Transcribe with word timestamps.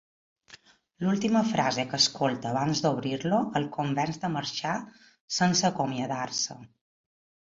L'última 1.07 1.41
frase 1.49 1.83
que 1.89 1.97
escolta 2.03 2.49
abans 2.51 2.81
d'obrir-lo 2.85 3.41
el 3.59 3.69
convenç 3.75 4.17
de 4.23 4.33
marxar 4.37 4.73
sense 5.39 5.67
acomiadar-se. 5.69 6.57